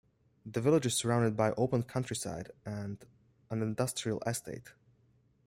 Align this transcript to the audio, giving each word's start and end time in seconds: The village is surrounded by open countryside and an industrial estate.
The 0.47 0.61
village 0.61 0.87
is 0.87 0.95
surrounded 0.97 1.37
by 1.37 1.51
open 1.51 1.83
countryside 1.83 2.49
and 2.65 3.05
an 3.51 3.61
industrial 3.61 4.19
estate. 4.25 4.73